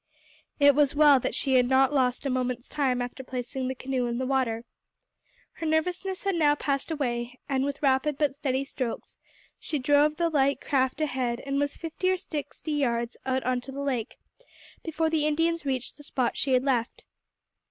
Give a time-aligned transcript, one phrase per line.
[0.59, 4.07] It was well that she had lost not a moment's time after placing the canoe
[4.07, 4.65] in the water.
[5.51, 9.19] Her nervousness had now passed away, and with rapid but steady strokes
[9.59, 13.71] she drove the light craft ahead, and was fifty or sixty yards out on to
[13.71, 14.17] the lake
[14.83, 17.03] before the Indians reached the spot she had left.